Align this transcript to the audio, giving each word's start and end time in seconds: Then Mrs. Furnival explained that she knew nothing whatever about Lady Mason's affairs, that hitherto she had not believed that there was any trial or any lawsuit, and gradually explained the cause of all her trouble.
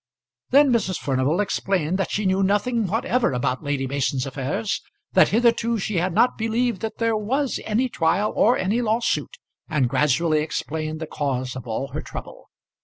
Then 0.49 0.71
Mrs. 0.73 0.97
Furnival 0.97 1.39
explained 1.39 1.99
that 1.99 2.09
she 2.09 2.25
knew 2.25 2.41
nothing 2.41 2.87
whatever 2.87 3.33
about 3.33 3.63
Lady 3.63 3.85
Mason's 3.85 4.25
affairs, 4.25 4.81
that 5.13 5.27
hitherto 5.27 5.77
she 5.77 5.97
had 5.97 6.11
not 6.11 6.39
believed 6.39 6.81
that 6.81 6.97
there 6.97 7.15
was 7.15 7.59
any 7.65 7.87
trial 7.87 8.33
or 8.35 8.57
any 8.57 8.81
lawsuit, 8.81 9.37
and 9.69 9.87
gradually 9.87 10.39
explained 10.41 11.01
the 11.01 11.05
cause 11.05 11.55
of 11.55 11.67
all 11.67 11.89
her 11.89 12.01
trouble. 12.01 12.49